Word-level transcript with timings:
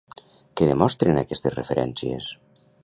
Què 0.61 0.69
demostren 0.69 1.21
aquestes 1.23 1.57
referències? 1.59 2.33